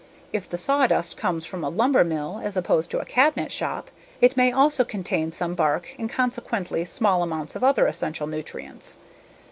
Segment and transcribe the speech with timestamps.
[0.33, 4.35] If the sawdust comes from a lumber mill, as opposed to a cabinet shop, it
[4.35, 8.97] may also contain some bark and consequently small amounts of other essential nutrients.